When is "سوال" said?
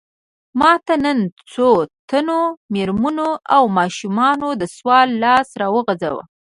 4.75-5.07